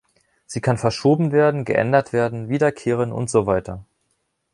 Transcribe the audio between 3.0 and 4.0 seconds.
und so weiter.